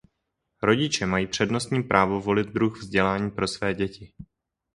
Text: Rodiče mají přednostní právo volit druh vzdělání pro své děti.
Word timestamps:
Rodiče 0.63 1.05
mají 1.05 1.27
přednostní 1.27 1.83
právo 1.83 2.21
volit 2.21 2.47
druh 2.47 2.77
vzdělání 2.79 3.31
pro 3.31 3.47
své 3.47 3.73
děti. 3.73 4.13